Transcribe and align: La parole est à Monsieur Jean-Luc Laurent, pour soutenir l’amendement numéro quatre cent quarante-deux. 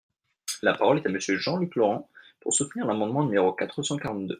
La 0.63 0.73
parole 0.73 0.97
est 0.97 1.05
à 1.05 1.11
Monsieur 1.11 1.37
Jean-Luc 1.37 1.75
Laurent, 1.75 2.09
pour 2.39 2.55
soutenir 2.55 2.87
l’amendement 2.87 3.23
numéro 3.23 3.53
quatre 3.53 3.83
cent 3.83 3.97
quarante-deux. 3.97 4.29